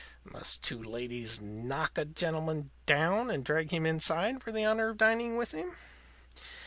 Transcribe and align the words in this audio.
Must 0.23 0.63
two 0.63 0.81
ladies 0.81 1.39
knock 1.41 1.95
a 1.95 2.01
young 2.05 2.15
gentleman 2.15 2.71
down 2.87 3.29
and 3.29 3.45
drag 3.45 3.69
him 3.69 3.85
inside 3.85 4.41
for 4.41 4.51
the 4.51 4.65
honor 4.65 4.89
of 4.89 4.97
dining 4.97 5.37
with 5.37 5.53
'em? 5.53 5.73